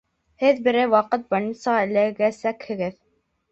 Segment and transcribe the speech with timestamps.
[0.43, 3.01] Һеҙ берәй ваҡыт больницаға эләгәсәкһегеҙ